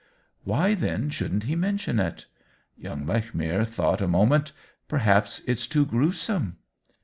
"Why, 0.45 0.73
then, 0.73 1.11
shouldn't 1.11 1.43
he 1.43 1.55
mention 1.55 1.99
it?" 1.99 2.25
Young 2.75 3.05
Lechmere 3.05 3.63
thought 3.65 4.01
a 4.01 4.07
moment." 4.07 4.51
Per 4.87 4.97
haps 4.97 5.43
it's 5.45 5.67
too 5.67 5.85
grewsome 5.85 6.57